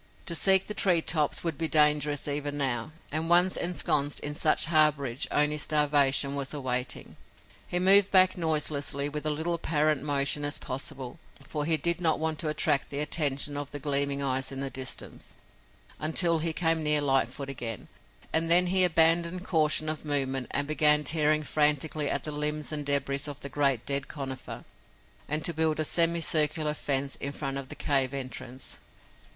To 0.25 0.33
seek 0.33 0.65
the 0.65 0.73
tree 0.73 0.99
tops 0.99 1.43
would 1.43 1.59
be 1.59 1.67
dangerous 1.67 2.27
even 2.27 2.57
now, 2.57 2.91
and 3.11 3.29
once 3.29 3.55
ensconced 3.55 4.19
in 4.21 4.33
such 4.33 4.65
harborage, 4.65 5.27
only 5.29 5.59
starvation 5.59 6.33
was 6.33 6.55
awaiting. 6.55 7.17
He 7.67 7.77
moved 7.77 8.09
back 8.09 8.35
noiselessly, 8.35 9.09
with 9.09 9.27
as 9.27 9.31
little 9.31 9.53
apparent 9.53 10.01
motion 10.01 10.43
as 10.43 10.57
possible, 10.57 11.19
for 11.43 11.65
he 11.65 11.77
did 11.77 12.01
not 12.01 12.17
want 12.17 12.39
to 12.39 12.47
attract 12.49 12.89
the 12.89 12.97
attention 12.97 13.55
of 13.55 13.69
the 13.69 13.77
gleaming 13.77 14.23
eyes 14.23 14.51
in 14.51 14.59
the 14.61 14.71
distance, 14.71 15.35
until 15.99 16.39
he 16.39 16.51
came 16.51 16.81
near 16.81 16.99
Lightfoot 16.99 17.47
again, 17.47 17.87
and 18.33 18.49
then 18.49 18.65
he 18.73 18.83
abandoned 18.83 19.45
caution 19.45 19.87
of 19.87 20.03
movement 20.03 20.47
and 20.49 20.67
began 20.67 21.03
tearing 21.03 21.43
frantically 21.43 22.09
at 22.09 22.23
the 22.23 22.31
limbs 22.31 22.71
and 22.71 22.87
débris 22.87 23.27
of 23.27 23.41
the 23.41 23.49
great 23.49 23.85
dead 23.85 24.07
conifer, 24.07 24.65
and 25.29 25.45
to 25.45 25.53
build 25.53 25.79
a 25.79 25.85
semicircular 25.85 26.73
fence 26.73 27.17
in 27.17 27.31
front 27.31 27.59
of 27.59 27.69
the 27.69 27.75
cave 27.75 28.15
entrance. 28.15 28.79